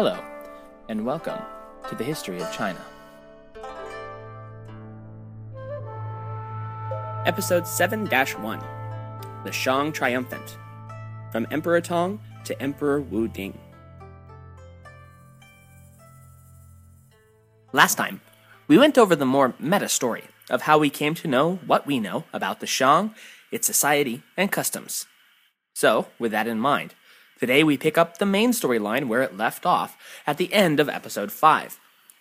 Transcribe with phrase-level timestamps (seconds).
[0.00, 0.16] Hello,
[0.88, 1.40] and welcome
[1.88, 2.78] to the History of China.
[7.26, 8.64] Episode 7 1
[9.42, 10.56] The Shang Triumphant
[11.32, 13.58] From Emperor Tong to Emperor Wu Ding.
[17.72, 18.20] Last time,
[18.68, 21.98] we went over the more meta story of how we came to know what we
[21.98, 23.16] know about the Shang,
[23.50, 25.06] its society, and customs.
[25.74, 26.94] So, with that in mind,
[27.38, 30.88] Today we pick up the main storyline where it left off at the end of
[30.88, 31.78] episode 5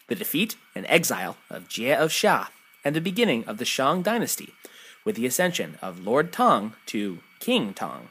[0.07, 2.47] the defeat and exile of Jie of Xia
[2.85, 4.53] and the beginning of the Shang dynasty
[5.03, 8.09] with the ascension of Lord Tong to King Tong.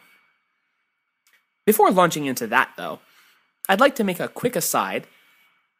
[1.64, 3.00] Before launching into that, though,
[3.68, 5.06] I'd like to make a quick aside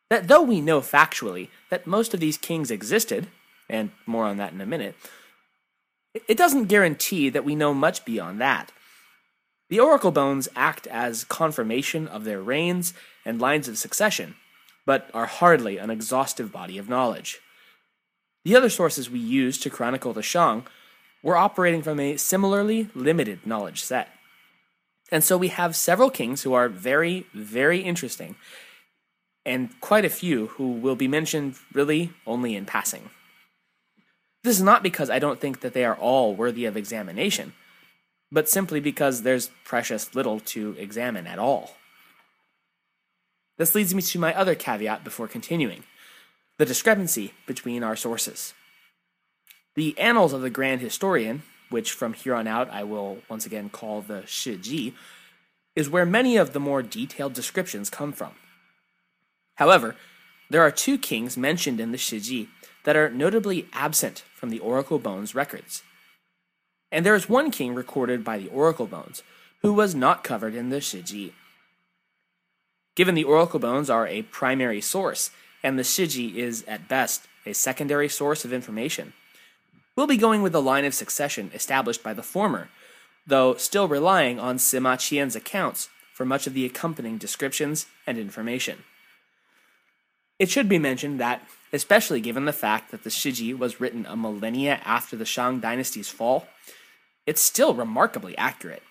[0.08, 3.26] that though we know factually that most of these kings existed,
[3.68, 4.94] and more on that in a minute,
[6.28, 8.72] it doesn't guarantee that we know much beyond that.
[9.68, 14.36] The oracle bones act as confirmation of their reigns and lines of succession,
[14.84, 17.40] but are hardly an exhaustive body of knowledge.
[18.44, 20.66] The other sources we use to chronicle the Shang
[21.20, 24.08] were operating from a similarly limited knowledge set.
[25.10, 28.36] And so we have several kings who are very, very interesting,
[29.44, 33.10] and quite a few who will be mentioned really only in passing.
[34.44, 37.52] This is not because I don't think that they are all worthy of examination
[38.30, 41.76] but simply because there's precious little to examine at all.
[43.58, 45.84] This leads me to my other caveat before continuing
[46.58, 48.54] the discrepancy between our sources.
[49.74, 53.68] The Annals of the Grand Historian, which from here on out I will once again
[53.68, 54.94] call the Shiji,
[55.74, 58.32] is where many of the more detailed descriptions come from.
[59.56, 59.96] However,
[60.48, 62.48] there are two kings mentioned in the Shiji
[62.84, 65.82] that are notably absent from the Oracle Bones records.
[66.90, 69.22] And there is one king recorded by the Oracle Bones
[69.62, 71.32] who was not covered in the Shiji.
[72.94, 75.30] Given the Oracle Bones are a primary source,
[75.62, 79.12] and the Shiji is, at best, a secondary source of information,
[79.96, 82.68] we'll be going with the line of succession established by the former,
[83.26, 88.84] though still relying on Sima Qian's accounts for much of the accompanying descriptions and information.
[90.38, 94.16] It should be mentioned that, especially given the fact that the Shiji was written a
[94.16, 96.48] millennia after the Shang dynasty's fall,
[97.26, 98.82] it's still remarkably accurate.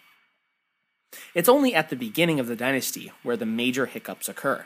[1.33, 4.65] It's only at the beginning of the dynasty where the major hiccups occur.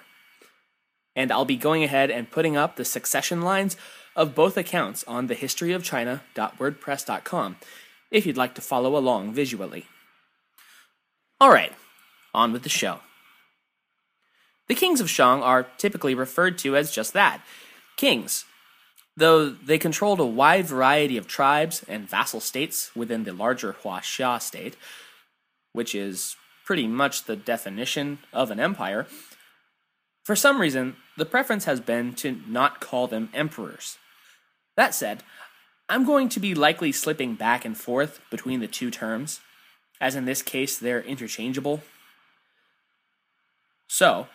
[1.16, 3.76] And I'll be going ahead and putting up the succession lines
[4.16, 7.56] of both accounts on thehistoryofchina.wordpress.com
[8.12, 9.86] if you'd like to follow along visually.
[11.40, 11.74] All right,
[12.34, 13.02] on with the show.
[14.68, 17.42] The kings of Shang are typically referred to as just that
[18.00, 18.46] kings,
[19.20, 24.42] Though they controlled a wide variety of tribes and vassal states within the larger Huaxia
[24.42, 24.78] state,
[25.74, 29.08] which is pretty much the definition of an empire,
[30.24, 33.98] for some reason, the preference has been to not call them emperors.
[34.78, 35.22] That said,
[35.90, 39.42] I'm going to be likely slipping back and forth between the two terms,
[40.00, 41.82] as in this case they're interchangeable.
[43.90, 44.28] So,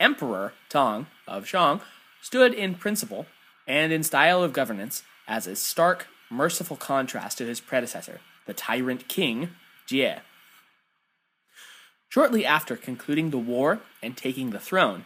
[0.00, 1.80] Emperor Tong of Shang
[2.20, 3.26] stood in principle
[3.66, 9.08] and in style of governance as a stark, merciful contrast to his predecessor, the tyrant
[9.08, 9.50] king,
[9.86, 10.20] Jie.
[12.08, 15.04] Shortly after concluding the war and taking the throne,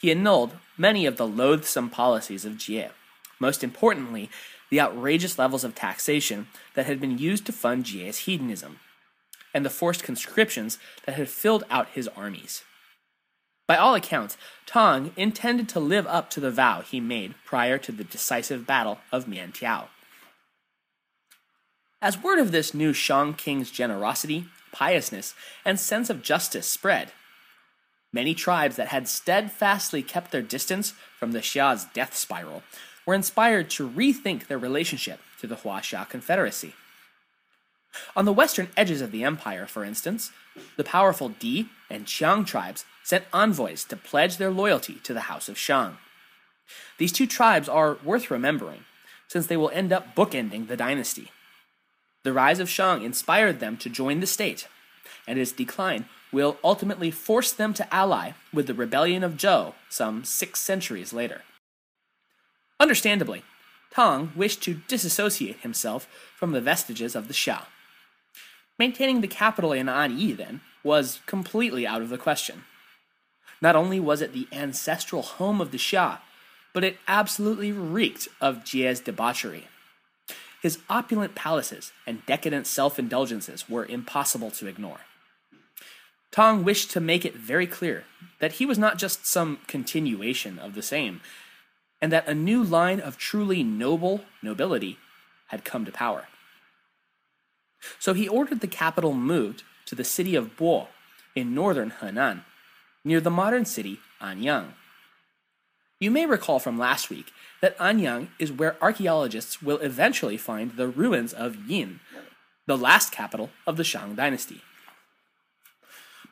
[0.00, 2.90] he annulled many of the loathsome policies of Jie,
[3.38, 4.28] most importantly,
[4.68, 8.80] the outrageous levels of taxation that had been used to fund Jie's hedonism,
[9.54, 12.64] and the forced conscriptions that had filled out his armies.
[13.72, 14.36] By all accounts,
[14.66, 18.98] Tong intended to live up to the vow he made prior to the decisive battle
[19.10, 19.86] of Mian Tiao.
[22.02, 25.34] As word of this new Shang king's generosity, piousness,
[25.64, 27.12] and sense of justice spread,
[28.12, 32.62] many tribes that had steadfastly kept their distance from the Xia's death spiral
[33.06, 36.74] were inspired to rethink their relationship to the Hua Huaxia Confederacy.
[38.14, 40.30] On the western edges of the empire, for instance,
[40.76, 45.48] the powerful Di and Qiang tribes sent envoys to pledge their loyalty to the House
[45.48, 45.98] of Shang.
[46.98, 48.84] These two tribes are worth remembering,
[49.28, 51.30] since they will end up bookending the dynasty.
[52.22, 54.68] The rise of Shang inspired them to join the state,
[55.26, 60.24] and its decline will ultimately force them to ally with the rebellion of Zhou some
[60.24, 61.42] six centuries later.
[62.80, 63.42] Understandably,
[63.92, 67.66] Tang wished to disassociate himself from the vestiges of the Xia.
[68.78, 72.64] Maintaining the capital in Anyi, then, was completely out of the question.
[73.62, 76.18] Not only was it the ancestral home of the Xia,
[76.74, 79.68] but it absolutely reeked of Jie's debauchery.
[80.60, 85.00] His opulent palaces and decadent self indulgences were impossible to ignore.
[86.32, 88.04] Tong wished to make it very clear
[88.40, 91.20] that he was not just some continuation of the same,
[92.00, 94.98] and that a new line of truly noble nobility
[95.48, 96.26] had come to power.
[98.00, 100.88] So he ordered the capital moved to the city of Bo
[101.36, 102.44] in northern Henan,
[103.04, 104.74] near the modern city Anyang.
[106.00, 110.88] You may recall from last week that Anyang is where archaeologists will eventually find the
[110.88, 112.00] ruins of Yin,
[112.66, 114.62] the last capital of the Shang dynasty.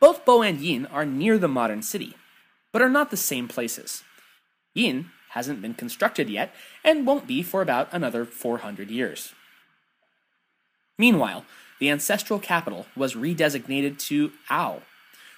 [0.00, 2.16] Both Bo and Yin are near the modern city,
[2.72, 4.02] but are not the same places.
[4.74, 9.34] Yin hasn't been constructed yet and won't be for about another 400 years.
[10.98, 11.44] Meanwhile,
[11.78, 14.82] the ancestral capital was redesignated to Ao,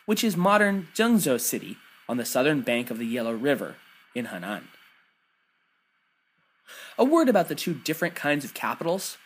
[0.06, 1.76] which is modern Zhengzhou City
[2.08, 3.76] on the southern bank of the Yellow River
[4.14, 4.64] in Henan.
[6.98, 9.16] A word about the two different kinds of capitals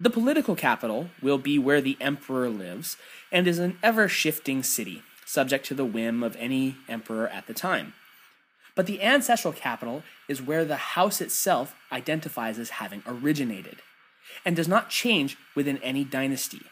[0.00, 2.96] the political capital will be where the emperor lives
[3.30, 7.54] and is an ever shifting city, subject to the whim of any emperor at the
[7.54, 7.94] time.
[8.74, 13.76] But the ancestral capital is where the house itself identifies as having originated
[14.44, 16.62] and does not change within any dynasty.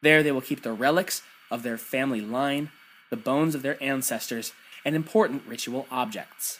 [0.00, 2.70] There they will keep the relics of their family line,
[3.10, 4.52] the bones of their ancestors,
[4.84, 6.58] and important ritual objects,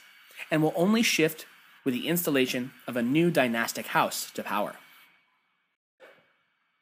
[0.50, 1.46] and will only shift
[1.84, 4.76] with the installation of a new dynastic house to power.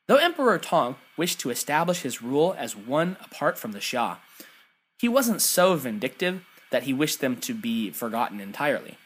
[0.09, 4.19] Though Emperor Tong wished to establish his rule as one apart from the Xia,
[4.99, 8.99] he wasn't so vindictive that he wished them to be forgotten entirely.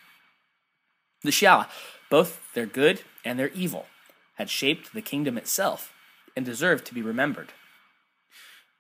[1.23, 1.69] The Xia,
[2.11, 3.87] both their good and their evil,
[4.35, 5.93] had shaped the kingdom itself
[6.37, 7.53] and deserved to be remembered.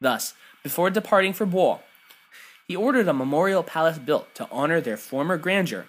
[0.00, 1.80] Thus, before departing for Bo,
[2.66, 5.86] he ordered a memorial palace built to honor their former grandeur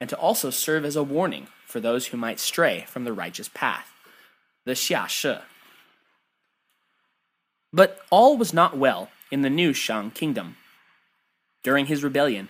[0.00, 3.48] and to also serve as a warning for those who might stray from the righteous
[3.48, 3.92] path
[4.66, 5.36] the Xia Shi.
[7.72, 10.56] But all was not well in the new Shang kingdom.
[11.62, 12.48] During his rebellion,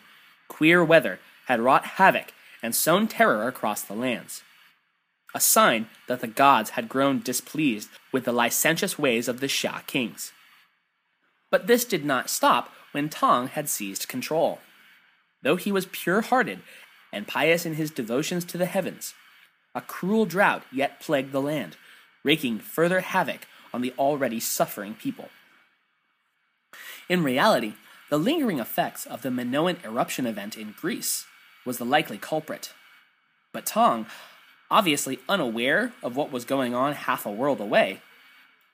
[0.48, 4.42] queer weather had wrought havoc and sown terror across the lands.
[5.34, 9.86] A sign that the gods had grown displeased with the licentious ways of the Xia
[9.86, 10.32] kings.
[11.50, 14.60] But this did not stop when Tong had seized control.
[15.42, 16.60] Though he was pure hearted
[17.12, 19.14] and pious in his devotions to the heavens,
[19.74, 21.76] a cruel drought yet plagued the land,
[22.24, 25.28] wreaking further havoc on the already suffering people.
[27.08, 27.74] In reality,
[28.08, 31.26] the lingering effects of the Minoan eruption event in Greece
[31.64, 32.72] was the likely culprit.
[33.52, 34.06] But Tong,
[34.70, 38.00] obviously unaware of what was going on half a world away,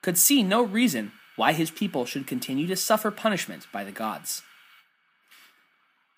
[0.02, 4.43] could see no reason why his people should continue to suffer punishment by the gods.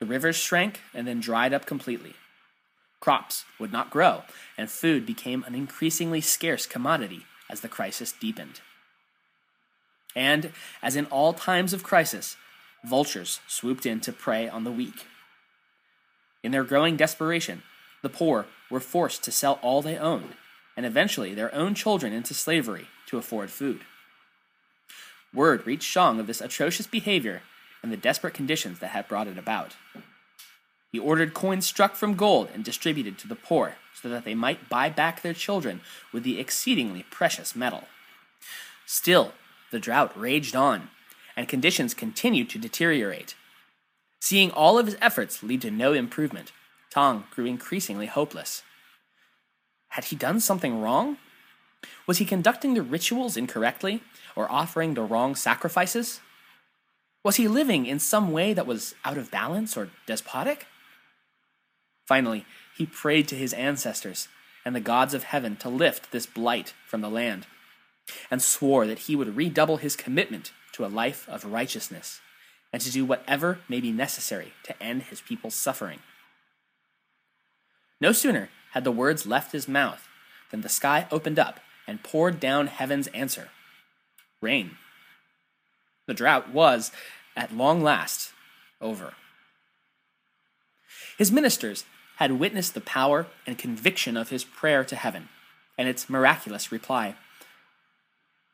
[0.01, 2.15] The rivers shrank and then dried up completely.
[3.01, 4.23] Crops would not grow,
[4.57, 8.61] and food became an increasingly scarce commodity as the crisis deepened.
[10.17, 10.53] And,
[10.83, 12.37] as in all times of crisis,
[12.85, 15.06] vultures swooped in to prey on the weak.
[16.43, 17.63] In their growing desperation,
[18.03, 20.35] the poor were forced to sell all they owned,
[20.77, 23.81] and eventually their own children into slavery to afford food.
[25.34, 27.43] Word reached Shang of this atrocious behavior
[27.82, 29.76] and the desperate conditions that had brought it about.
[30.93, 34.69] He ordered coins struck from gold and distributed to the poor so that they might
[34.69, 35.81] buy back their children
[36.12, 37.84] with the exceedingly precious metal.
[38.86, 39.32] Still,
[39.72, 40.91] the drought raged on,
[41.36, 43.34] and conditions continued to deteriorate.
[44.20, 46.53] Seeing all of his efforts lead to no improvement,
[46.91, 48.62] Tang grew increasingly hopeless.
[49.88, 51.19] Had he done something wrong?
[52.06, 54.03] Was he conducting the rituals incorrectly
[54.36, 56.20] or offering the wrong sacrifices?
[57.22, 60.67] Was he living in some way that was out of balance or despotic?
[62.06, 62.44] Finally,
[62.76, 64.29] he prayed to his ancestors
[64.64, 67.46] and the gods of heaven to lift this blight from the land,
[68.31, 72.20] and swore that he would redouble his commitment to a life of righteousness
[72.72, 76.00] and to do whatever may be necessary to end his people's suffering.
[78.00, 80.08] No sooner had the words left his mouth
[80.50, 83.48] than the sky opened up and poured down heaven's answer
[84.41, 84.76] rain.
[86.06, 86.93] The drought was,
[87.34, 88.32] at long last,
[88.81, 89.14] over.
[91.17, 91.84] His ministers
[92.17, 95.29] had witnessed the power and conviction of his prayer to heaven
[95.79, 97.17] and its miraculous reply.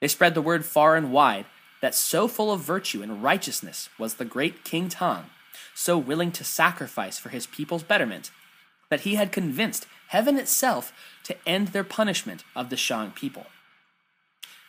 [0.01, 1.47] They spread the word far and wide
[1.83, 5.27] that so full of virtue and righteousness was the great King Tang,
[5.75, 8.31] so willing to sacrifice for his people's betterment,
[8.91, 10.93] that he had convinced heaven itself
[11.25, 13.47] to end their punishment of the Shang people.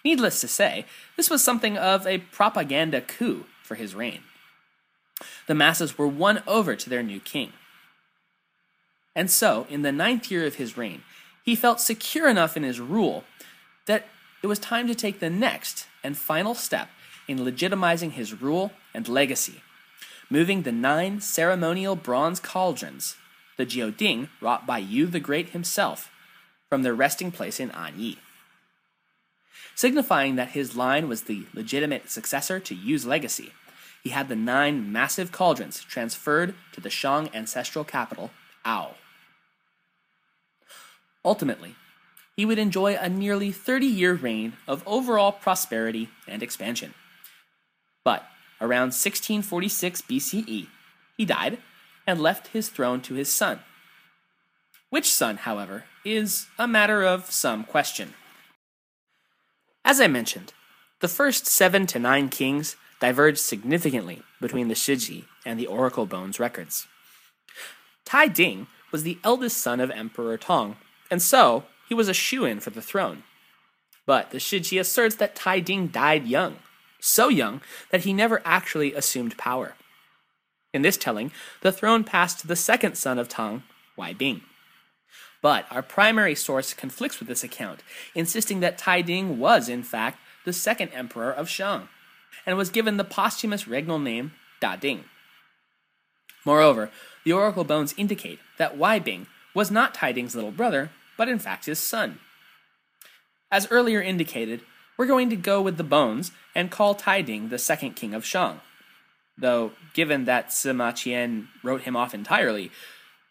[0.05, 0.85] Needless to say,
[1.17, 4.21] this was something of a propaganda coup for his reign.
[5.47, 7.53] The masses were won over to their new king.
[9.15, 11.03] And so, in the ninth year of his reign,
[11.43, 13.23] he felt secure enough in his rule
[13.85, 14.07] that
[14.41, 16.89] it was time to take the next and final step
[17.27, 19.61] in legitimizing his rule and legacy,
[20.29, 23.17] moving the nine ceremonial bronze cauldrons,
[23.57, 26.11] the Jiuding wrought by Yu the Great himself,
[26.69, 28.17] from their resting place in Anyi.
[29.75, 33.51] Signifying that his line was the legitimate successor to Yu's legacy,
[34.03, 38.31] he had the nine massive cauldrons transferred to the Shang ancestral capital,
[38.65, 38.95] Ao.
[41.23, 41.75] Ultimately,
[42.35, 46.93] he would enjoy a nearly 30 year reign of overall prosperity and expansion.
[48.03, 48.25] But
[48.59, 50.67] around 1646 BCE,
[51.17, 51.59] he died
[52.11, 53.61] and left his throne to his son.
[54.89, 58.15] Which son, however, is a matter of some question.
[59.85, 60.51] As I mentioned,
[60.99, 66.37] the first seven to nine kings diverged significantly between the Shiji and the Oracle Bones
[66.37, 66.85] records.
[68.03, 70.75] Tai Ding was the eldest son of Emperor Tong,
[71.09, 73.23] and so he was a shoe in for the throne.
[74.05, 76.57] But the Shiji asserts that Tai Ding died young,
[76.99, 79.75] so young that he never actually assumed power.
[80.73, 83.63] In this telling, the throne passed to the second son of Tang,
[83.97, 84.41] Wai Bing.
[85.41, 87.81] But our primary source conflicts with this account,
[88.15, 91.89] insisting that Tai Ding was, in fact, the second emperor of Shang
[92.45, 95.05] and was given the posthumous regnal name Da Ding.
[96.45, 96.89] Moreover,
[97.23, 101.39] the oracle bones indicate that Wai Bing was not Tai Ding's little brother, but in
[101.39, 102.19] fact his son.
[103.51, 104.61] As earlier indicated,
[104.97, 108.25] we're going to go with the bones and call Tai Ding the second king of
[108.25, 108.61] Shang.
[109.41, 112.71] Though, given that Sima Qian wrote him off entirely,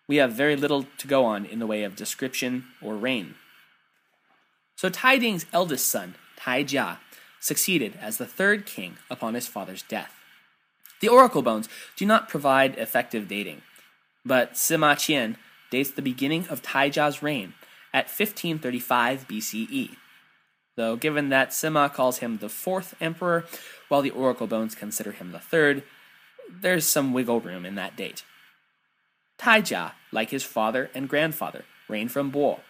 [0.08, 3.36] we have very little to go on in the way of description or reign.
[4.74, 6.98] So Tai Ding's eldest son, Tai Jia,
[7.38, 10.12] succeeded as the third king upon his father's death.
[11.00, 13.62] The oracle bones do not provide effective dating,
[14.24, 15.36] but Sima Qian
[15.70, 17.54] dates the beginning of Tai Jia's reign
[17.94, 19.90] at 1535 BCE.
[20.74, 23.44] Though, given that Sima calls him the fourth emperor,
[23.88, 25.84] while the oracle bones consider him the third,
[26.60, 28.24] there's some wiggle room in that date.
[29.38, 32.60] Taijia, like his father and grandfather, reigned from Bo.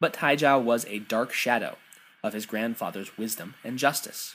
[0.00, 1.76] But Taijia was a dark shadow
[2.22, 4.34] of his grandfather's wisdom and justice.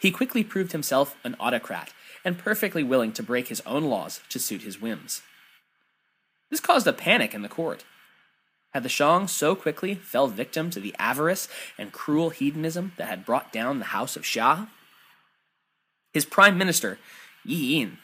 [0.00, 1.92] He quickly proved himself an autocrat
[2.24, 5.22] and perfectly willing to break his own laws to suit his whims.
[6.50, 7.84] This caused a panic in the court.
[8.72, 11.48] Had the Shang so quickly fell victim to the avarice
[11.78, 14.68] and cruel hedonism that had brought down the house of Xia?
[16.12, 16.98] His prime minister,
[17.44, 17.98] Yi Yin,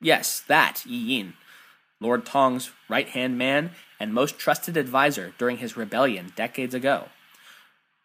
[0.00, 1.34] yes, that Yi Yin,
[2.00, 7.08] Lord Tong's right hand man and most trusted adviser during his rebellion decades ago,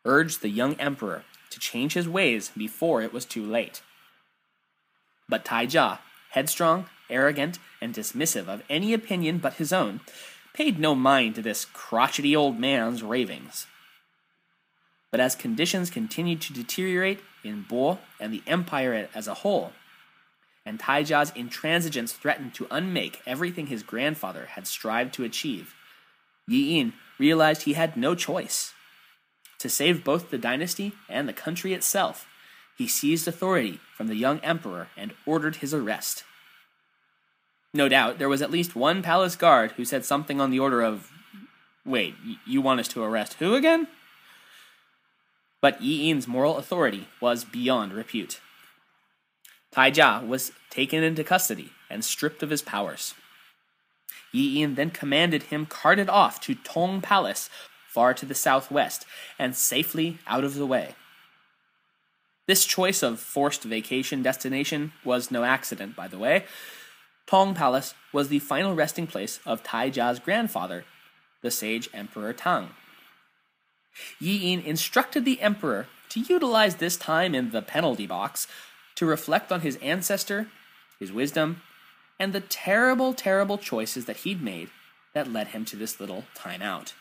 [0.05, 3.81] urged the young emperor to change his ways before it was too late.
[5.27, 5.99] But Taijia,
[6.31, 10.01] headstrong, arrogant, and dismissive of any opinion but his own,
[10.53, 13.67] paid no mind to this crotchety old man's ravings.
[15.11, 19.73] But as conditions continued to deteriorate in Bo and the empire as a whole,
[20.65, 25.73] and Taijia's intransigence threatened to unmake everything his grandfather had strived to achieve,
[26.47, 28.73] Yi Yin realized he had no choice.
[29.59, 32.27] To save both the dynasty and the country itself,
[32.77, 36.23] he seized authority from the young emperor and ordered his arrest.
[37.73, 40.81] No doubt there was at least one palace guard who said something on the order
[40.81, 41.11] of,
[41.85, 43.87] Wait, you want us to arrest who again?
[45.61, 48.39] But Yi Yin's moral authority was beyond repute.
[49.71, 53.13] Tai Jia was taken into custody and stripped of his powers.
[54.31, 57.49] Yi Yin then commanded him carted off to Tong Palace
[57.91, 59.05] far to the southwest,
[59.37, 60.95] and safely out of the way.
[62.47, 66.45] This choice of forced vacation destination was no accident, by the way.
[67.27, 70.85] Tong Palace was the final resting place of Tai Jia's grandfather,
[71.41, 72.69] the sage Emperor Tang.
[74.19, 78.47] Yi Yin instructed the emperor to utilize this time in the penalty box
[78.95, 80.47] to reflect on his ancestor,
[80.99, 81.61] his wisdom,
[82.19, 84.69] and the terrible, terrible choices that he'd made
[85.13, 86.93] that led him to this little timeout.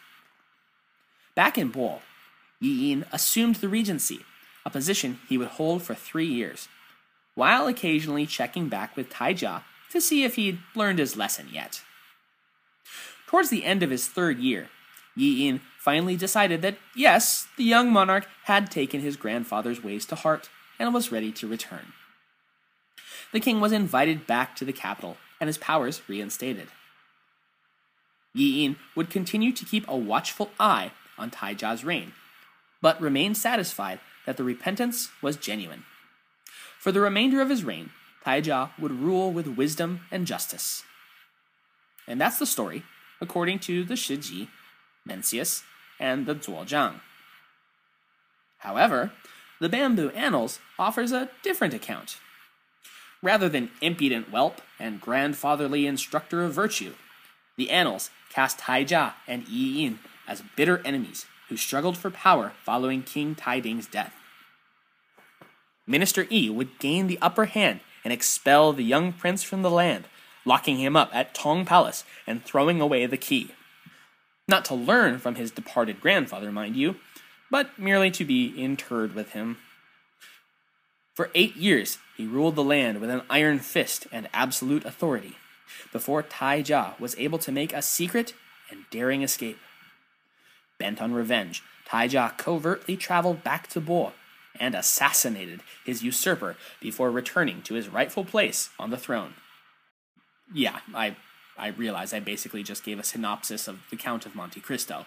[1.35, 2.00] Back in Bo,
[2.61, 4.25] Yi Yin assumed the regency,
[4.64, 6.68] a position he would hold for three years,
[7.35, 11.82] while occasionally checking back with Taijia to see if he'd learned his lesson yet.
[13.26, 14.68] Towards the end of his third year,
[15.20, 20.14] Yi Yin finally decided that yes, the young monarch had taken his grandfather's ways to
[20.14, 20.48] heart
[20.78, 21.92] and was ready to return.
[23.32, 26.68] The king was invited back to the capital and his powers reinstated.
[28.34, 32.12] Yi Yin would continue to keep a watchful eye on Taijia's reign,
[32.80, 35.84] but remained satisfied that the repentance was genuine.
[36.78, 37.90] For the remainder of his reign,
[38.24, 40.84] Taijia would rule with wisdom and justice.
[42.06, 42.84] And that's the story,
[43.20, 44.48] according to the Shiji,
[45.09, 45.62] Mencius,
[45.99, 47.00] and the Zuozhuan.
[48.59, 49.12] However,
[49.61, 52.19] the Bamboo Annals offers a different account.
[53.23, 56.95] Rather than impudent whelp and grandfatherly instructor of virtue,
[57.57, 63.02] the Annals cast Taijia and Yi Yin as bitter enemies who struggled for power following
[63.02, 64.14] King Taiding's death.
[65.87, 70.04] Minister Yi would gain the upper hand and expel the young prince from the land,
[70.45, 73.50] locking him up at Tong Palace and throwing away the key.
[74.50, 76.97] Not to learn from his departed grandfather, mind you,
[77.52, 79.59] but merely to be interred with him.
[81.14, 85.37] For eight years, he ruled the land with an iron fist and absolute authority,
[85.92, 88.35] before Taijia was able to make a secret
[88.73, 89.59] and daring escape.
[90.80, 94.14] Bent on revenge, Taijia covertly traveled back to Bo
[94.59, 99.35] and assassinated his usurper before returning to his rightful place on the throne.
[100.52, 101.14] Yeah, I
[101.61, 105.05] I realize I basically just gave a synopsis of the Count of Monte Cristo.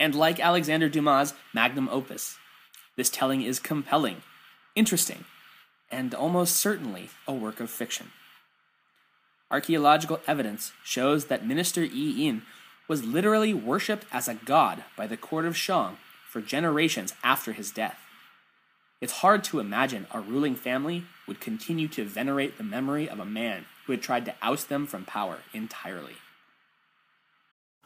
[0.00, 2.36] And like Alexander Dumas' magnum opus,
[2.96, 4.22] this telling is compelling,
[4.74, 5.24] interesting,
[5.90, 8.10] and almost certainly a work of fiction.
[9.50, 12.42] Archaeological evidence shows that Minister Yi Yin
[12.88, 17.70] was literally worshipped as a god by the court of Shang for generations after his
[17.70, 17.98] death.
[19.02, 23.24] It's hard to imagine a ruling family would continue to venerate the memory of a
[23.24, 26.14] man who had tried to oust them from power entirely.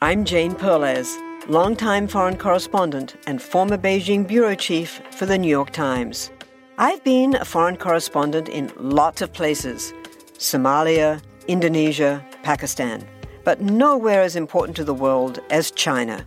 [0.03, 1.17] I'm Jane Perlez,
[1.49, 6.31] longtime foreign correspondent and former Beijing bureau chief for the New York Times.
[6.77, 9.95] I've been a foreign correspondent in lots of places
[10.35, 13.09] Somalia, Indonesia, Pakistan,
[13.43, 16.27] but nowhere as important to the world as China.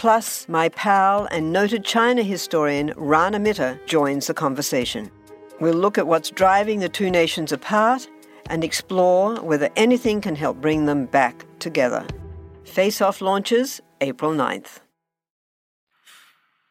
[0.00, 5.10] Plus, my pal and noted China historian Rana Mitter joins the conversation.
[5.60, 8.08] We'll look at what's driving the two nations apart
[8.48, 12.06] and explore whether anything can help bring them back together.
[12.64, 14.80] Face Off launches April 9th.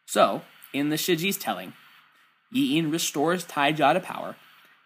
[0.06, 0.42] So,
[0.74, 1.74] in the Shiji's telling,
[2.50, 4.34] Yi Yin restores Taijia to power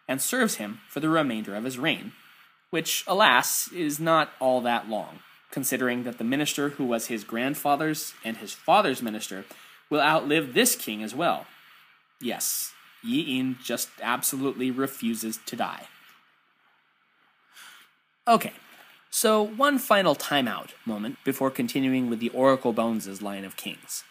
[0.07, 2.13] and serves him for the remainder of his reign,
[2.69, 5.21] which, alas, is not all that long
[5.55, 9.45] considering that the minister who was his grandfather's and his father's minister
[9.89, 11.47] will outlive this king as well.
[12.21, 12.73] Yes,
[13.05, 15.85] Yi Yin just absolutely refuses to die.
[18.27, 18.53] Okay,
[19.11, 24.03] so one final timeout moment before continuing with the Oracle Bones' line of kings.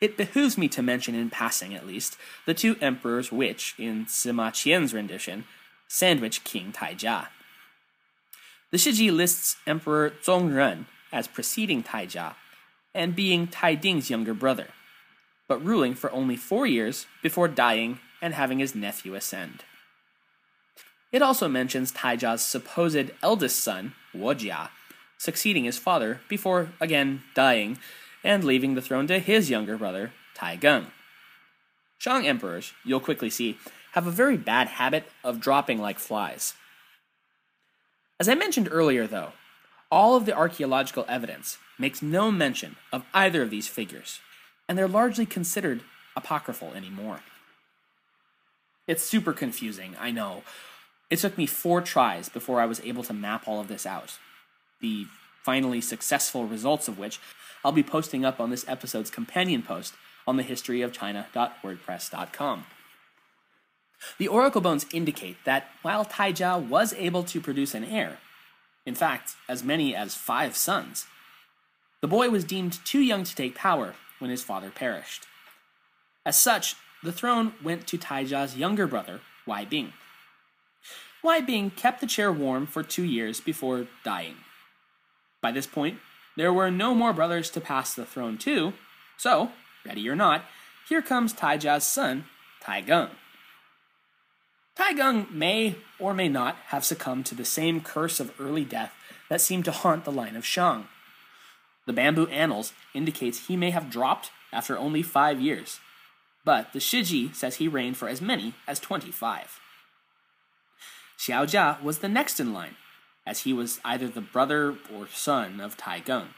[0.00, 4.52] It behooves me to mention in passing, at least, the two emperors which, in Sima
[4.52, 5.46] Qian's rendition,
[5.88, 7.26] sandwich King Taijia.
[8.70, 12.34] The Shiji lists Emperor Zongren as preceding Taijia
[12.94, 14.68] and being Taiding's younger brother,
[15.46, 19.64] but ruling for only four years before dying and having his nephew ascend.
[21.12, 24.68] It also mentions Taijia's supposed eldest son, Wojia,
[25.16, 27.78] succeeding his father before again dying
[28.22, 30.88] and leaving the throne to his younger brother, Taigung.
[31.96, 33.56] Shang emperors, you'll quickly see,
[33.92, 36.52] have a very bad habit of dropping like flies.
[38.20, 39.32] As I mentioned earlier, though,
[39.90, 44.20] all of the archaeological evidence makes no mention of either of these figures,
[44.68, 45.80] and they're largely considered
[46.16, 47.20] apocryphal anymore.
[48.86, 50.42] It's super confusing, I know.
[51.10, 54.18] It took me four tries before I was able to map all of this out.
[54.80, 55.06] The
[55.42, 57.18] finally successful results of which
[57.64, 59.94] I'll be posting up on this episode's companion post
[60.26, 62.66] on the historyofchina.wordpress.com.
[64.18, 68.18] The oracle bones indicate that while Taijia was able to produce an heir,
[68.86, 71.06] in fact, as many as five sons,
[72.00, 75.26] the boy was deemed too young to take power when his father perished.
[76.24, 79.92] As such, the throne went to Taijia's younger brother, Wai Bing.
[81.22, 84.36] Wai Bing kept the chair warm for two years before dying.
[85.40, 85.98] By this point,
[86.36, 88.72] there were no more brothers to pass the throne to,
[89.16, 89.50] so,
[89.84, 90.44] ready or not,
[90.88, 92.24] here comes Taijia's son,
[92.62, 93.10] Taigung.
[94.78, 98.92] Taigung may or may not have succumbed to the same curse of early death
[99.28, 100.86] that seemed to haunt the line of Shang.
[101.86, 105.80] The bamboo annals indicates he may have dropped after only five years,
[106.44, 109.60] but the Shiji says he reigned for as many as 25.
[111.18, 112.76] Xiao Jia was the next in line,
[113.26, 116.28] as he was either the brother or son of Taigung.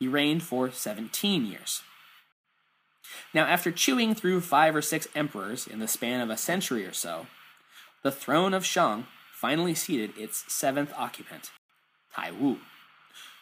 [0.00, 1.82] He reigned for 17 years.
[3.32, 6.92] Now, after chewing through five or six emperors in the span of a century or
[6.92, 7.26] so,
[8.02, 11.50] the throne of Shang finally seated its seventh occupant,
[12.14, 12.58] Tai Wu,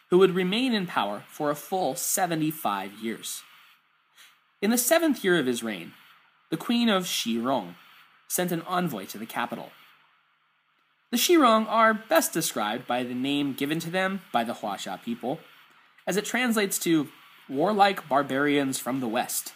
[0.09, 3.43] who would remain in power for a full 75 years.
[4.61, 5.93] In the seventh year of his reign,
[6.49, 7.75] the queen of Xirong
[8.27, 9.71] sent an envoy to the capital.
[11.11, 15.39] The Xirong are best described by the name given to them by the Huaxia people,
[16.05, 17.07] as it translates to
[17.47, 19.53] warlike barbarians from the west.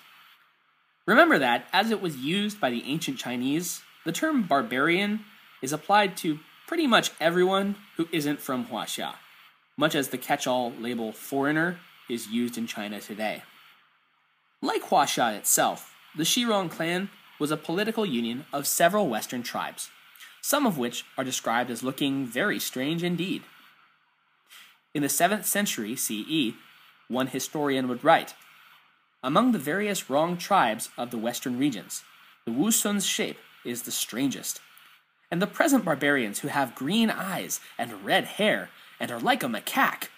[1.05, 5.21] Remember that, as it was used by the ancient Chinese, the term barbarian
[5.61, 9.15] is applied to pretty much everyone who isn't from Huaxia,
[9.77, 13.43] much as the catch all label foreigner is used in China today.
[14.61, 17.09] Like Huaxia itself, the Xirong clan
[17.39, 19.89] was a political union of several western tribes,
[20.41, 23.43] some of which are described as looking very strange indeed.
[24.93, 26.53] In the 7th century CE,
[27.07, 28.33] one historian would write
[29.23, 32.03] Among the various Rong tribes of the western regions,
[32.45, 34.61] the Wusun's shape is the strangest.
[35.29, 38.69] And the present barbarians who have green eyes and red hair
[38.99, 40.09] and are like a macaque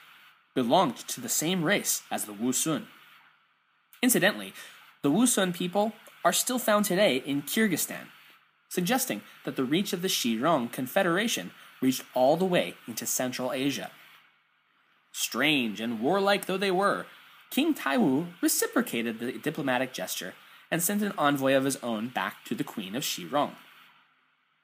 [0.53, 2.86] belonged to the same race as the Wusun.
[4.01, 4.53] Incidentally,
[5.01, 5.93] the Wusun people
[6.25, 8.08] are still found today in Kyrgyzstan,
[8.69, 11.51] suggesting that the reach of the Xirong Confederation
[11.82, 13.91] reached all the way into Central Asia.
[15.12, 17.06] Strange and warlike though they were,
[17.49, 20.34] King Taiwu reciprocated the diplomatic gesture
[20.74, 23.52] and sent an envoy of his own back to the Queen of Xirong.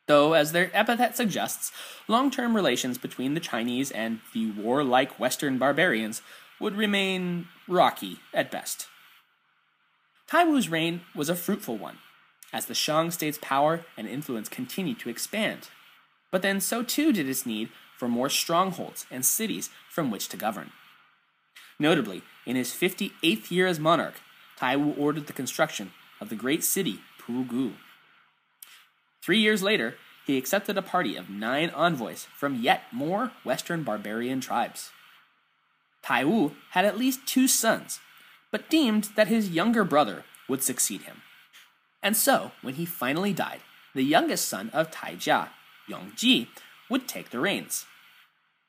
[0.07, 1.71] Though, as their epithet suggests,
[2.07, 6.23] long term relations between the Chinese and the warlike Western barbarians
[6.59, 8.87] would remain rocky at best.
[10.27, 11.99] Taiwu's reign was a fruitful one,
[12.51, 15.69] as the Shang state's power and influence continued to expand.
[16.31, 20.37] But then so too did its need for more strongholds and cities from which to
[20.37, 20.71] govern.
[21.77, 24.15] Notably, in his 58th year as monarch,
[24.59, 27.73] Taiwu ordered the construction of the great city Pugu.
[29.21, 34.41] Three years later, he accepted a party of nine envoys from yet more Western barbarian
[34.41, 34.91] tribes.
[36.03, 37.99] Taiwu had at least two sons,
[38.51, 41.21] but deemed that his younger brother would succeed him.
[42.01, 43.59] And so, when he finally died,
[43.93, 45.49] the youngest son of Tai Taijia,
[45.89, 46.47] Yongji,
[46.89, 47.85] would take the reins.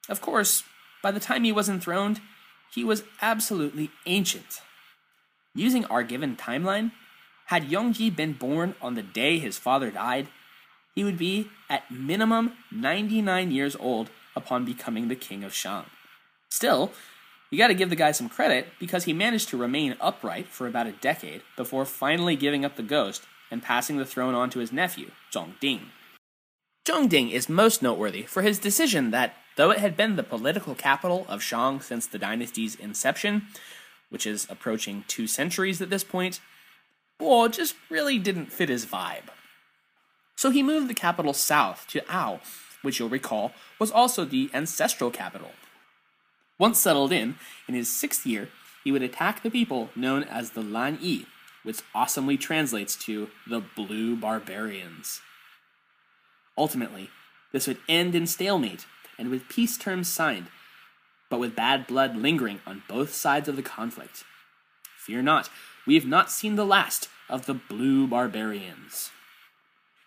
[0.08, 0.64] Of course,
[1.02, 2.20] by the time he was enthroned,
[2.74, 4.62] he was absolutely ancient.
[5.54, 6.92] Using our given timeline,
[7.50, 10.28] had Yongji been born on the day his father died,
[10.94, 15.86] he would be at minimum 99 years old upon becoming the king of Shang.
[16.48, 16.92] Still,
[17.50, 20.86] you gotta give the guy some credit because he managed to remain upright for about
[20.86, 24.70] a decade before finally giving up the ghost and passing the throne on to his
[24.70, 25.86] nephew, Zhongding.
[26.86, 31.26] Zhongding is most noteworthy for his decision that, though it had been the political capital
[31.28, 33.48] of Shang since the dynasty's inception,
[34.08, 36.38] which is approaching two centuries at this point,
[37.20, 39.28] it just really didn't fit his vibe.
[40.36, 42.40] So he moved the capital south to Ao,
[42.82, 45.50] which you'll recall was also the ancestral capital.
[46.58, 47.36] Once settled in,
[47.68, 48.48] in his sixth year,
[48.82, 51.26] he would attack the people known as the Lan Yi,
[51.62, 55.20] which awesomely translates to the Blue Barbarians.
[56.56, 57.10] Ultimately,
[57.52, 58.86] this would end in stalemate
[59.18, 60.46] and with peace terms signed,
[61.28, 64.24] but with bad blood lingering on both sides of the conflict.
[65.10, 65.50] Fear not,
[65.88, 69.10] we have not seen the last of the Blue Barbarians.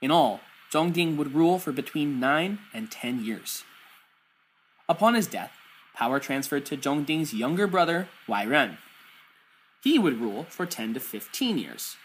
[0.01, 0.39] In all,
[0.71, 3.65] Zhongding would rule for between 9 and 10 years.
[4.87, 5.51] Upon his death,
[5.93, 8.77] power transferred to Zhongding's younger brother, Wai Ren.
[9.83, 11.97] He would rule for 10 to 15 years.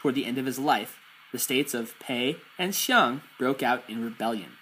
[0.00, 0.98] Toward the end of his life,
[1.30, 4.54] the states of Pei and Xiang broke out in rebellion.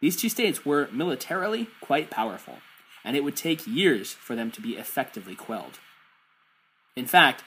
[0.00, 2.60] These two states were militarily quite powerful,
[3.04, 5.78] and it would take years for them to be effectively quelled.
[6.96, 7.42] In fact,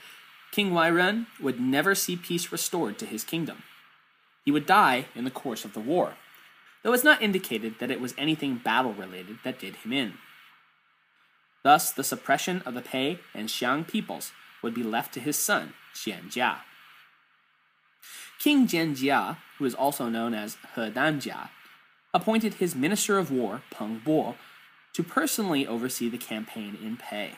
[0.51, 3.63] King Wairen would never see peace restored to his kingdom.
[4.43, 6.15] He would die in the course of the war,
[6.83, 10.13] though it's not indicated that it was anything battle related that did him in.
[11.63, 14.31] Thus, the suppression of the Pei and Xiang peoples
[14.61, 16.59] would be left to his son, Jianjia.
[18.39, 21.49] King Jianjia, who is also known as He Danjia,
[22.13, 24.35] appointed his minister of war, Peng Bo,
[24.93, 27.33] to personally oversee the campaign in Pei.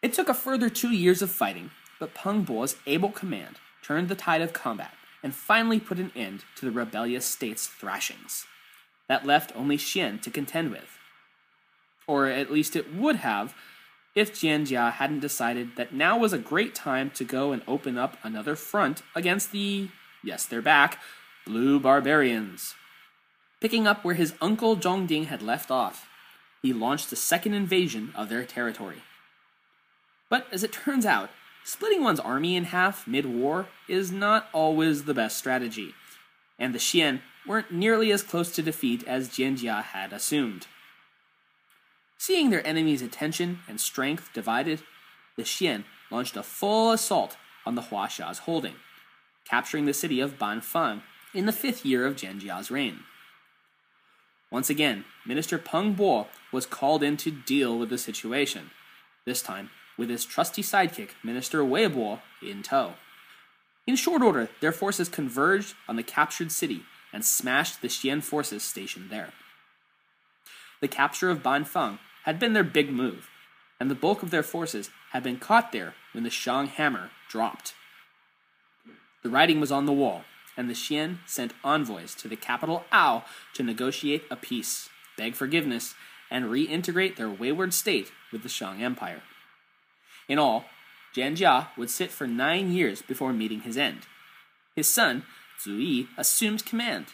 [0.00, 4.14] It took a further two years of fighting, but Peng Bo's able command turned the
[4.14, 8.46] tide of combat and finally put an end to the rebellious state's thrashings.
[9.08, 10.98] That left only Xian to contend with.
[12.06, 13.54] Or at least it would have
[14.14, 18.16] if Jianjia hadn't decided that now was a great time to go and open up
[18.22, 19.88] another front against the,
[20.22, 21.00] yes, they're back,
[21.44, 22.74] Blue Barbarians.
[23.60, 26.08] Picking up where his uncle Zhongding had left off,
[26.62, 29.02] he launched a second invasion of their territory.
[30.30, 31.30] But as it turns out,
[31.64, 35.94] splitting one's army in half mid war is not always the best strategy,
[36.58, 40.66] and the Xian weren't nearly as close to defeat as Jianjia had assumed.
[42.18, 44.82] Seeing their enemy's attention and strength divided,
[45.36, 48.74] the Xian launched a full assault on the Huaxia's holding,
[49.48, 53.00] capturing the city of Banfang in the fifth year of Jianjia's reign.
[54.50, 58.70] Once again, Minister Peng Bo was called in to deal with the situation,
[59.24, 62.94] this time with his trusty sidekick, Minister Wei Bo, in tow.
[63.86, 68.62] In short order, their forces converged on the captured city and smashed the Xian forces
[68.62, 69.32] stationed there.
[70.80, 73.28] The capture of Banfang had been their big move,
[73.80, 77.74] and the bulk of their forces had been caught there when the Shang hammer dropped.
[79.22, 80.24] The writing was on the wall,
[80.56, 85.94] and the Xian sent envoys to the capital Ao to negotiate a peace, beg forgiveness,
[86.30, 89.22] and reintegrate their wayward state with the Shang Empire.
[90.28, 90.66] In all,
[91.14, 94.06] Jianjia would sit for nine years before meeting his end.
[94.76, 95.24] His son,
[95.58, 97.06] Zhu Yi, assumed command.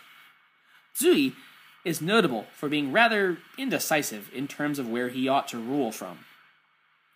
[0.94, 1.33] Zhu Yi
[1.85, 6.20] is notable for being rather indecisive in terms of where he ought to rule from.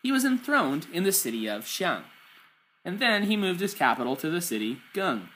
[0.03, 2.05] He was enthroned in the city of Xiang,
[2.85, 5.29] and then he moved his capital to the city Geng,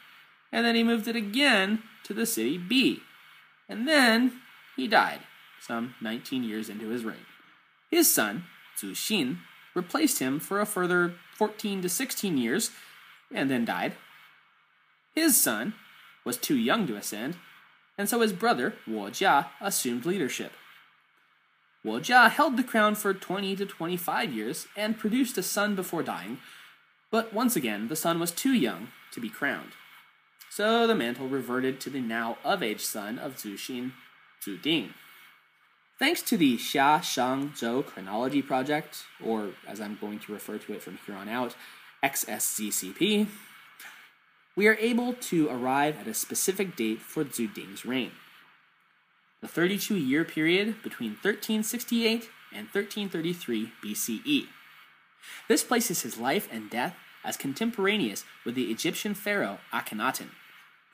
[0.52, 3.02] and then he moved it again to the city Bi,
[3.68, 4.40] and then
[4.76, 5.20] he died,
[5.60, 7.26] some 19 years into his reign.
[7.90, 8.44] His son,
[8.78, 9.38] Zhu Xin,
[9.74, 12.70] replaced him for a further 14 to 16 years,
[13.32, 13.94] and then died.
[15.14, 15.74] His son
[16.24, 17.36] was too young to ascend,
[17.98, 20.52] and so his brother, Wu Jia, assumed leadership.
[21.84, 26.02] Wu Jia held the crown for 20 to 25 years and produced a son before
[26.02, 26.38] dying,
[27.10, 29.72] but once again the son was too young to be crowned.
[30.48, 33.92] So the mantle reverted to the now of age son of Zhu Xin,
[34.44, 34.94] Zhu Ding.
[36.02, 40.72] Thanks to the Xia Shang Zhou Chronology Project, or as I'm going to refer to
[40.72, 41.54] it from here on out,
[42.02, 43.28] XSZCP,
[44.56, 48.10] we are able to arrive at a specific date for Zhu Ding's reign.
[49.42, 54.46] The 32 year period between 1368 and 1333 BCE.
[55.46, 60.30] This places his life and death as contemporaneous with the Egyptian pharaoh Akhenaten,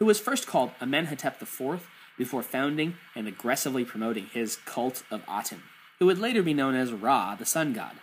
[0.00, 1.88] who was first called Amenhotep IV
[2.18, 5.62] before founding and aggressively promoting his cult of Aten,
[5.98, 7.94] who would later be known as Ra, the sun god.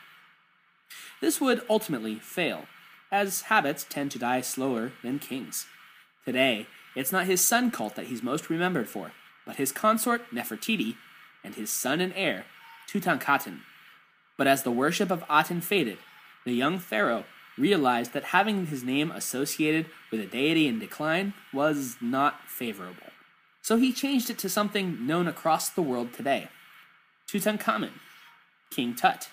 [1.22, 2.66] This would ultimately fail,
[3.12, 5.68] as habits tend to die slower than kings.
[6.26, 9.12] Today, it's not his sun cult that he's most remembered for,
[9.46, 10.96] but his consort Nefertiti
[11.44, 12.46] and his son and heir
[12.90, 13.60] Tutankhaten.
[14.38, 15.98] But as the worship of Aten faded,
[16.46, 17.26] the young pharaoh
[17.58, 23.08] realized that having his name associated with a deity in decline was not favorable.
[23.66, 26.50] So he changed it to something known across the world today
[27.28, 27.94] Tutankhamun,
[28.70, 29.28] King Tut.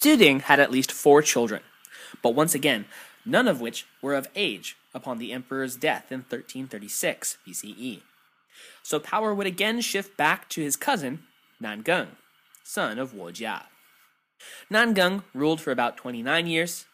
[0.00, 1.62] Zhu Ding had at least four children,
[2.20, 2.86] but once again,
[3.24, 8.02] none of which were of age upon the emperor's death in 1336 BCE.
[8.82, 11.22] So power would again shift back to his cousin,
[11.62, 12.08] Nangeng,
[12.64, 13.66] son of Wu Jia.
[14.68, 16.86] Nangeng ruled for about 29 years,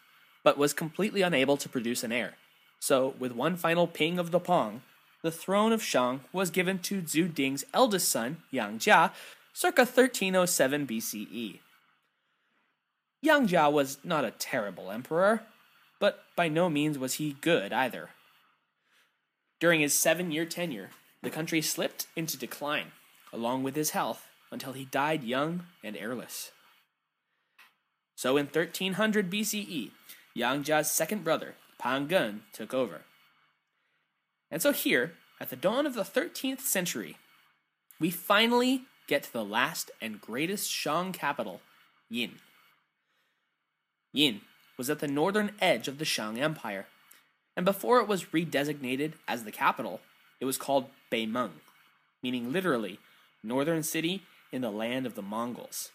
[0.43, 2.35] but was completely unable to produce an heir.
[2.79, 4.81] So, with one final ping of the pong,
[5.21, 9.11] the throne of Shang was given to Zhu Ding's eldest son, Yang Jia,
[9.53, 11.59] circa 1307 BCE.
[13.21, 15.43] Yang Jia was not a terrible emperor,
[15.99, 18.09] but by no means was he good either.
[19.59, 20.89] During his seven year tenure,
[21.21, 22.91] the country slipped into decline,
[23.31, 26.51] along with his health, until he died young and heirless.
[28.15, 29.91] So in 1300 BCE,
[30.33, 33.01] Yang Jia's second brother, Pan Geng, took over.
[34.51, 37.17] And so here, at the dawn of the 13th century,
[37.99, 41.61] we finally get to the last and greatest Shang capital,
[42.09, 42.33] Yin.
[44.13, 44.41] Yin
[44.77, 46.87] was at the northern edge of the Shang Empire,
[47.55, 50.01] and before it was redesignated as the capital,
[50.39, 51.51] it was called Beimeng,
[52.21, 52.99] meaning literally
[53.43, 55.91] northern city in the land of the Mongols.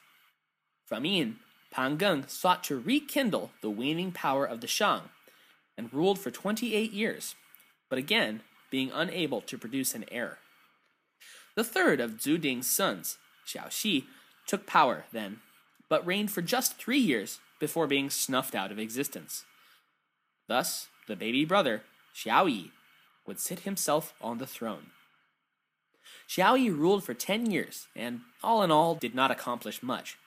[0.87, 1.37] From Yin,
[1.71, 5.03] Pan Geng sought to rekindle the waning power of the Shang
[5.77, 7.35] and ruled for 28 years,
[7.89, 10.39] but again being unable to produce an heir.
[11.55, 14.05] The third of Zhu Ding's sons, Xiao Xi,
[14.47, 15.41] took power then,
[15.89, 19.45] but reigned for just three years before being snuffed out of existence.
[20.49, 21.83] Thus, the baby brother,
[22.15, 22.73] Xiao Yi,
[23.27, 24.91] would sit himself on the throne.
[26.29, 30.19] Xiao Yi ruled for ten years, and all in all did not accomplish much.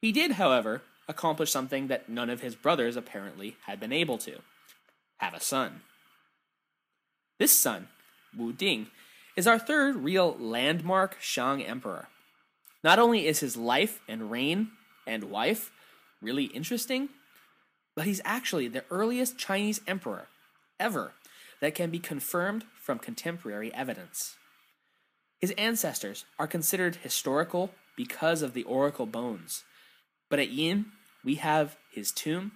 [0.00, 4.40] He did, however, accomplish something that none of his brothers apparently had been able to
[5.18, 5.82] have a son.
[7.38, 7.88] This son,
[8.36, 8.88] Wu Ding,
[9.36, 12.08] is our third real landmark Shang emperor.
[12.82, 14.70] Not only is his life and reign
[15.06, 15.72] and wife
[16.20, 17.08] really interesting,
[17.96, 20.28] but he's actually the earliest Chinese emperor
[20.78, 21.12] ever
[21.60, 24.36] that can be confirmed from contemporary evidence.
[25.40, 29.64] His ancestors are considered historical because of the oracle bones,
[30.28, 30.86] but at Yin,
[31.24, 32.52] we have his tomb,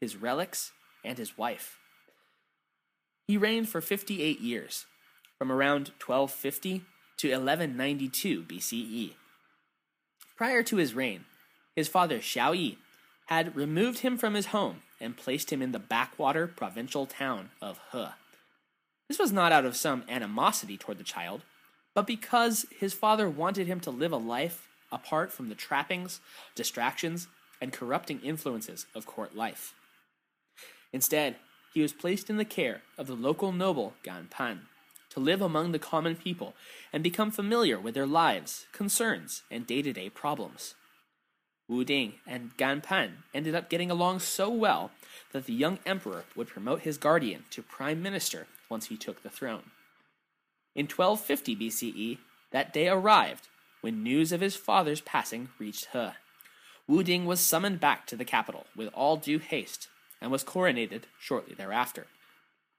[0.00, 0.72] his relics,
[1.04, 1.77] and his wife.
[3.28, 4.86] He reigned for 58 years,
[5.36, 6.82] from around 1250
[7.18, 9.12] to 1192 BCE.
[10.34, 11.26] Prior to his reign,
[11.76, 12.78] his father Xiao Yi
[13.26, 17.78] had removed him from his home and placed him in the backwater provincial town of
[17.92, 18.08] He.
[19.08, 21.42] This was not out of some animosity toward the child,
[21.94, 26.20] but because his father wanted him to live a life apart from the trappings,
[26.54, 27.28] distractions,
[27.60, 29.74] and corrupting influences of court life.
[30.94, 31.36] Instead,
[31.72, 34.62] he was placed in the care of the local noble Gan Pan
[35.10, 36.54] to live among the common people
[36.92, 40.74] and become familiar with their lives, concerns, and day to day problems.
[41.68, 44.90] Wu Ding and Gan Pan ended up getting along so well
[45.32, 49.30] that the young emperor would promote his guardian to prime minister once he took the
[49.30, 49.70] throne.
[50.74, 52.18] In 1250 BCE,
[52.52, 53.48] that day arrived
[53.80, 56.12] when news of his father's passing reached He.
[56.86, 59.88] Wu Ding was summoned back to the capital with all due haste
[60.20, 62.06] and was coronated shortly thereafter.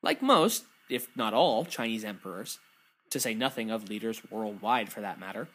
[0.02, 2.60] Like most, if not all, Chinese emperors,
[3.10, 5.47] to say nothing of leaders worldwide for that matter,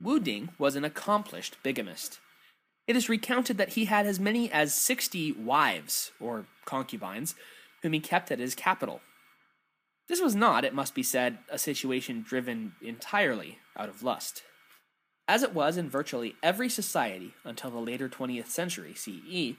[0.00, 2.18] Wu Ding was an accomplished bigamist.
[2.86, 7.34] It is recounted that he had as many as 60 wives, or concubines,
[7.82, 9.00] whom he kept at his capital.
[10.08, 14.42] This was not, it must be said, a situation driven entirely out of lust.
[15.28, 19.56] As it was in virtually every society until the later 20th century CE,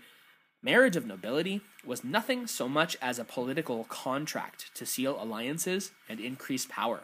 [0.63, 6.19] marriage of nobility was nothing so much as a political contract to seal alliances and
[6.19, 7.02] increase power.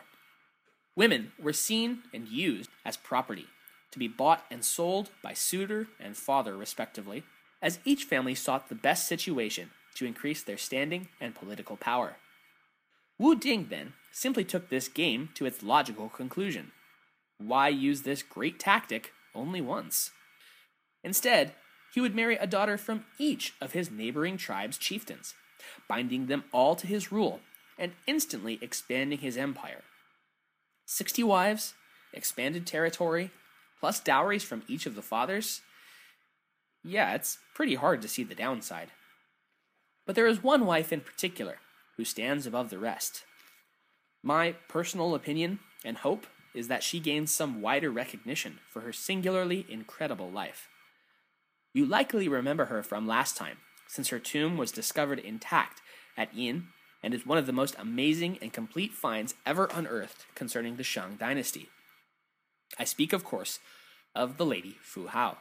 [0.96, 3.48] Women were seen and used as property,
[3.92, 7.24] to be bought and sold by suitor and father, respectively,
[7.62, 12.16] as each family sought the best situation to increase their standing and political power.
[13.18, 16.72] Wu Ding, then, simply took this game to its logical conclusion
[17.38, 20.12] why use this great tactic only once?
[21.04, 21.54] Instead,
[21.94, 25.34] he would marry a daughter from each of his neighboring tribes' chieftains,
[25.88, 27.42] binding them all to his rule
[27.78, 29.84] and instantly expanding his empire.
[30.86, 31.74] Sixty wives,
[32.14, 33.32] expanded territory,
[33.80, 35.62] plus dowries from each of the fathers.
[36.84, 38.92] Yeah, it's pretty hard to see the downside.
[40.06, 41.58] But there is one wife in particular
[41.98, 43.24] who stands above the rest.
[44.24, 49.66] My personal opinion and hope is that she gains some wider recognition for her singularly
[49.70, 50.69] incredible life.
[51.74, 55.82] You likely remember her from last time, since her tomb was discovered intact
[56.18, 56.68] at Yin
[57.04, 61.16] and is one of the most amazing and complete finds ever unearthed concerning the Shang
[61.16, 61.70] dynasty.
[62.78, 63.60] I speak, of course,
[64.16, 65.38] of the lady Fu Hao.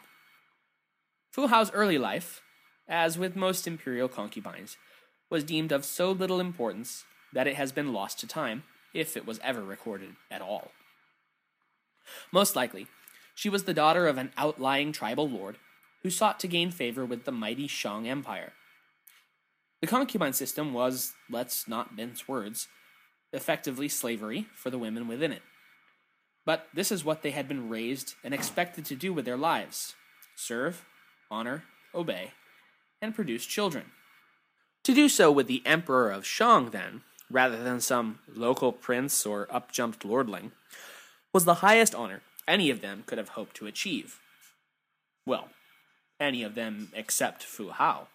[1.30, 2.42] Fu Hao's early life,
[2.88, 4.76] as with most imperial concubines,
[5.30, 8.64] was deemed of so little importance that it has been lost to time,
[8.94, 10.70] if it was ever recorded at all.
[12.32, 12.86] Most likely,
[13.34, 15.58] she was the daughter of an outlying tribal lord
[16.02, 18.52] who sought to gain favor with the mighty Shang Empire.
[19.80, 22.68] The concubine system was, let's not mince words,
[23.32, 25.42] effectively slavery for the women within it.
[26.44, 29.94] But this is what they had been raised and expected to do with their lives
[30.34, 30.84] serve,
[31.30, 32.32] honor, obey,
[33.02, 33.86] and produce children.
[34.84, 39.46] To do so with the Emperor of Shang, then, rather than some local prince or
[39.48, 40.52] upjumped lordling,
[41.32, 44.18] was the highest honor any of them could have hoped to achieve.
[45.26, 45.50] Well,
[46.20, 48.08] any of them except Fu Hao.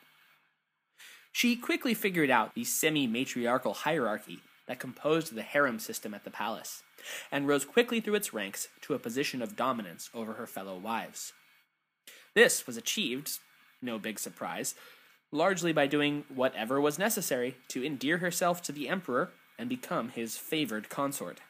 [1.31, 6.29] She quickly figured out the semi matriarchal hierarchy that composed the harem system at the
[6.29, 6.83] palace,
[7.31, 11.33] and rose quickly through its ranks to a position of dominance over her fellow wives.
[12.33, 13.39] This was achieved,
[13.81, 14.75] no big surprise,
[15.31, 20.37] largely by doing whatever was necessary to endear herself to the emperor and become his
[20.37, 21.41] favored consort.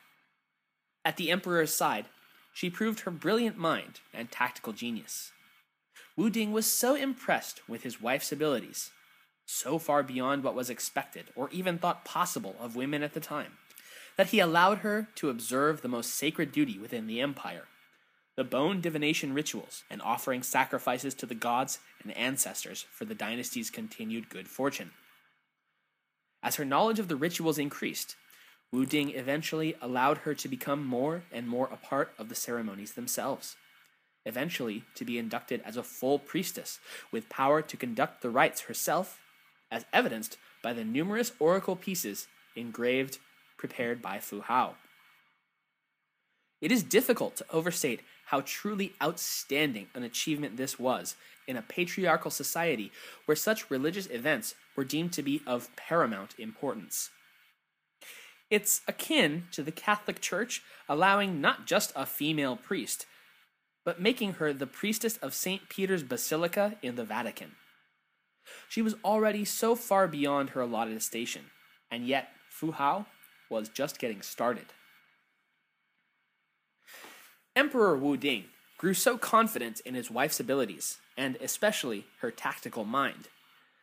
[1.06, 2.06] At the emperor's side,
[2.54, 5.33] she proved her brilliant mind and tactical genius.
[6.16, 8.92] Wu Ding was so impressed with his wife's abilities,
[9.46, 13.58] so far beyond what was expected or even thought possible of women at the time,
[14.16, 17.68] that he allowed her to observe the most sacred duty within the empire
[18.36, 23.70] the bone divination rituals and offering sacrifices to the gods and ancestors for the dynasty's
[23.70, 24.92] continued good fortune.
[26.42, 28.16] As her knowledge of the rituals increased,
[28.72, 32.94] Wu Ding eventually allowed her to become more and more a part of the ceremonies
[32.94, 33.56] themselves,
[34.26, 36.80] eventually to be inducted as a full priestess
[37.12, 39.20] with power to conduct the rites herself,
[39.72, 43.18] as evidenced by the numerous oracle pieces engraved
[43.58, 44.76] prepared by Fu Hao.
[46.62, 51.16] It is difficult to overstate how truly outstanding an achievement this was
[51.46, 52.92] in a patriarchal society
[53.26, 57.10] where such religious events were deemed to be of paramount importance.
[58.50, 63.06] It's akin to the Catholic Church allowing not just a female priest,
[63.86, 65.70] but making her the priestess of St.
[65.70, 67.52] Peter's Basilica in the Vatican.
[68.70, 71.44] She was already so far beyond her allotted station,
[71.90, 73.06] and yet Fu Hao
[73.50, 74.66] was just getting started.
[77.56, 78.46] Emperor Wu Ding
[78.78, 83.28] grew so confident in his wife's abilities, and especially her tactical mind,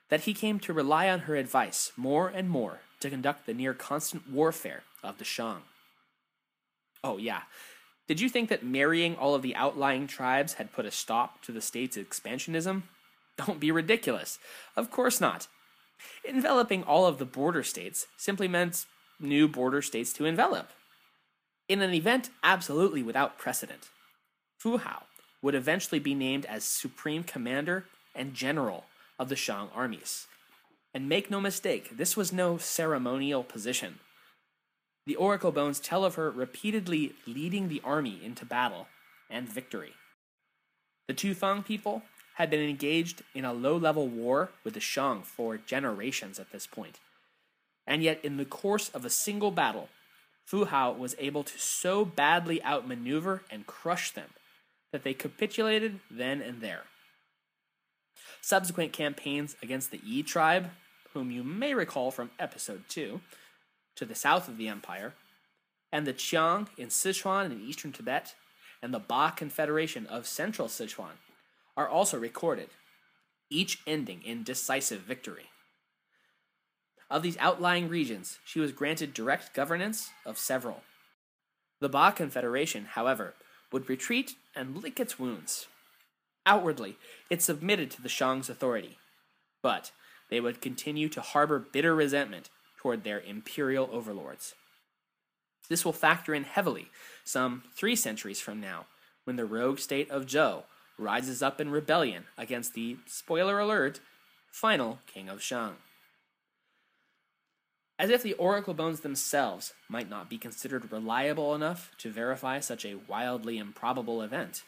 [0.08, 3.72] that he came to rely on her advice more and more to conduct the near
[3.72, 5.62] constant warfare of the Shang.
[7.02, 7.42] Oh, yeah.
[8.10, 11.52] Did you think that marrying all of the outlying tribes had put a stop to
[11.52, 12.82] the state's expansionism?
[13.36, 14.40] Don't be ridiculous.
[14.76, 15.46] Of course not.
[16.28, 18.84] Enveloping all of the border states simply meant
[19.20, 20.70] new border states to envelop.
[21.68, 23.90] In an event absolutely without precedent,
[24.58, 25.04] Fu Hao
[25.40, 28.86] would eventually be named as supreme commander and general
[29.20, 30.26] of the Shang armies.
[30.92, 34.00] And make no mistake, this was no ceremonial position.
[35.10, 38.86] The Oracle Bones tell of her repeatedly leading the army into battle
[39.28, 39.94] and victory.
[41.08, 42.04] The Tufang people
[42.34, 46.64] had been engaged in a low level war with the Shang for generations at this
[46.64, 47.00] point.
[47.88, 49.88] And yet, in the course of a single battle,
[50.44, 54.30] Fu Hao was able to so badly outmaneuver and crush them
[54.92, 56.84] that they capitulated then and there.
[58.40, 60.70] Subsequent campaigns against the Yi tribe,
[61.14, 63.20] whom you may recall from episode 2,
[64.00, 65.12] to the south of the empire,
[65.92, 68.34] and the Qiang in Sichuan and eastern Tibet,
[68.82, 71.20] and the Ba Confederation of central Sichuan
[71.76, 72.70] are also recorded,
[73.50, 75.50] each ending in decisive victory.
[77.10, 80.82] Of these outlying regions, she was granted direct governance of several.
[81.80, 83.34] The Ba Confederation, however,
[83.70, 85.66] would retreat and lick its wounds.
[86.46, 86.96] Outwardly,
[87.28, 88.96] it submitted to the Shang's authority,
[89.62, 89.92] but
[90.30, 92.48] they would continue to harbor bitter resentment
[92.80, 94.54] toward their imperial overlords.
[95.68, 96.88] This will factor in heavily
[97.24, 98.86] some three centuries from now,
[99.24, 100.64] when the rogue state of Zhou
[100.98, 104.00] rises up in rebellion against the, spoiler alert,
[104.50, 105.76] final king of Shang.
[107.98, 112.84] As if the oracle bones themselves might not be considered reliable enough to verify such
[112.86, 114.62] a wildly improbable event.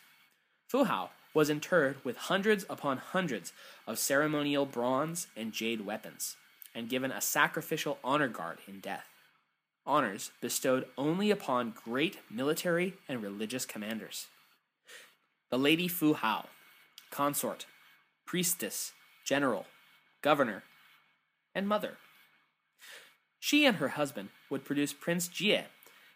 [0.68, 3.52] Fu Hao was interred with hundreds upon hundreds
[3.86, 6.36] of ceremonial bronze and jade weapons,
[6.74, 9.08] and given a sacrificial honor guard in death.
[9.84, 14.28] Honors bestowed only upon great military and religious commanders.
[15.50, 16.46] The Lady Fu Hao,
[17.10, 17.66] consort,
[18.24, 18.92] priestess,
[19.24, 19.66] general,
[20.22, 20.62] governor,
[21.54, 21.98] and mother.
[23.40, 25.64] She and her husband would produce Prince Jie,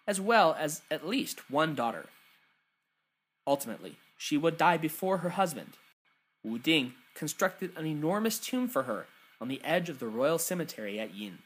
[0.07, 2.07] as well as at least one daughter.
[3.47, 5.77] Ultimately, she would die before her husband.
[6.45, 9.07] Wu Ding constructed an enormous tomb for her
[9.41, 11.39] on the edge of the royal cemetery at Yin,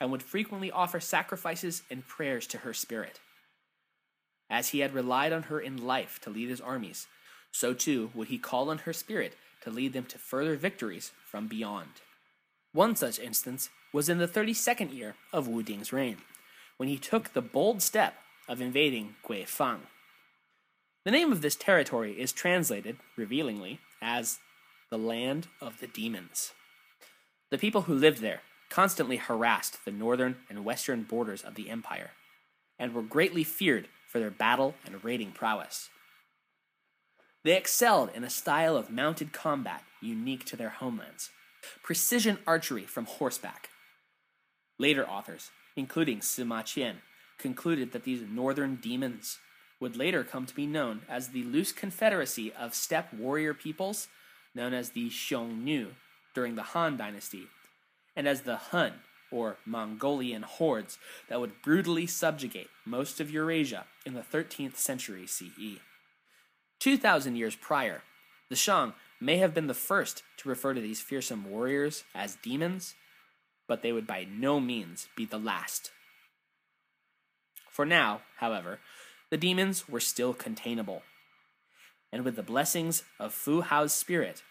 [0.00, 3.20] and would frequently offer sacrifices and prayers to her spirit.
[4.50, 7.06] As he had relied on her in life to lead his armies,
[7.50, 11.46] so too would he call on her spirit to lead them to further victories from
[11.48, 12.02] beyond.
[12.72, 16.18] One such instance was in the 32nd year of Wu Ding's reign,
[16.76, 18.16] when he took the bold step
[18.48, 19.80] of invading Guifang.
[21.04, 24.38] The name of this territory is translated, revealingly, as
[24.90, 26.52] the land of the demons.
[27.54, 32.10] The people who lived there constantly harassed the northern and western borders of the empire,
[32.80, 35.88] and were greatly feared for their battle and raiding prowess.
[37.44, 41.30] They excelled in a style of mounted combat unique to their homelands,
[41.84, 43.68] precision archery from horseback,
[44.76, 46.96] Later authors, including Sima Qian,
[47.38, 49.38] concluded that these northern demons
[49.78, 54.08] would later come to be known as the loose confederacy of steppe warrior peoples
[54.56, 55.90] known as the Xiongnu
[56.34, 57.48] during the Han dynasty,
[58.16, 58.94] and as the Hun,
[59.30, 65.80] or Mongolian hordes that would brutally subjugate most of Eurasia in the 13th century CE.
[66.78, 68.02] 2,000 years prior,
[68.48, 72.94] the Shang may have been the first to refer to these fearsome warriors as demons
[73.66, 75.90] but they would by no means be the last.
[77.70, 78.78] For now, however,
[79.30, 81.02] the demons were still containable.
[82.12, 84.42] And with the blessings of Fu Hao's spirit,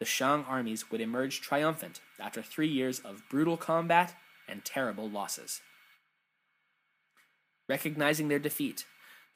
[0.00, 4.14] the Shang armies would emerge triumphant after three years of brutal combat
[4.48, 5.60] and terrible losses.
[7.68, 8.86] Recognizing their defeat,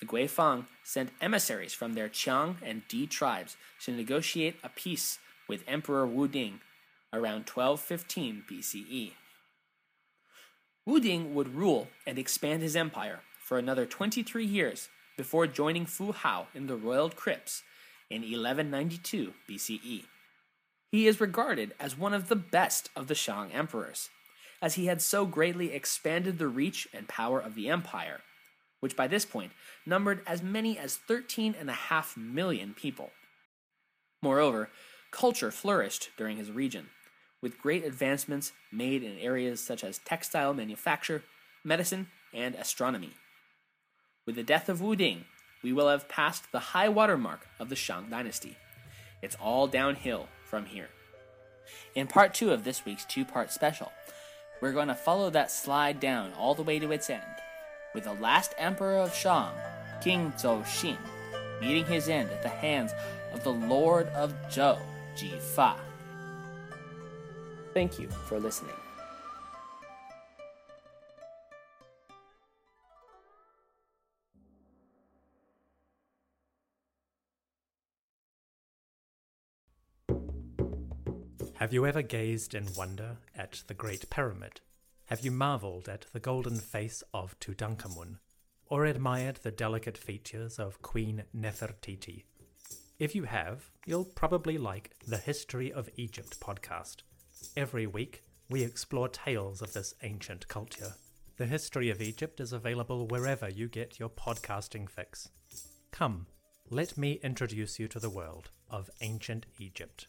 [0.01, 5.62] the Guifang sent emissaries from their Qiang and Di tribes to negotiate a peace with
[5.69, 6.61] Emperor Wu Ding
[7.12, 9.12] around 1215 BCE.
[10.87, 16.12] Wu Ding would rule and expand his empire for another 23 years before joining Fu
[16.12, 17.62] Hao in the royal crypts
[18.11, 20.05] in 1192 BCE.
[20.95, 24.11] He is regarded as one of the best of the Shang emperors
[24.62, 28.20] as he had so greatly expanded the reach and power of the empire,
[28.78, 29.51] which by this point
[29.84, 33.11] numbered as many as 13.5 million people.
[34.22, 34.70] Moreover,
[35.11, 36.90] culture flourished during his region,
[37.42, 41.24] with great advancements made in areas such as textile manufacture,
[41.64, 43.14] medicine, and astronomy.
[44.26, 45.24] With the death of Wu Ding,
[45.61, 48.57] we will have passed the high water mark of the Shang dynasty.
[49.22, 50.88] It's all downhill from here.
[51.95, 53.92] In part two of this week's two part special,
[54.61, 57.22] we're going to follow that slide down all the way to its end,
[57.95, 59.53] with the last emperor of Shang,
[60.03, 60.97] King Zhou Xin,
[61.61, 62.92] meeting his end at the hands
[63.32, 64.78] of the Lord of Zhou,
[65.16, 65.76] Ji Fa.
[67.72, 68.74] Thank you for listening.
[81.65, 84.61] Have you ever gazed in wonder at the Great Pyramid?
[85.07, 88.19] Have you marveled at the golden face of Tutankhamun?
[88.67, 92.25] Or admired the delicate features of Queen Nefertiti?
[92.99, 96.97] If you have, you'll probably like the History of Egypt podcast.
[97.57, 100.93] Every week, we explore tales of this ancient culture.
[101.39, 105.31] The History of Egypt is available wherever you get your podcasting fix.
[105.93, 106.27] Come,
[106.69, 110.09] let me introduce you to the world of ancient Egypt.